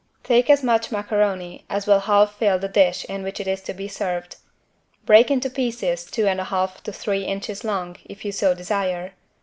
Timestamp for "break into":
5.05-5.47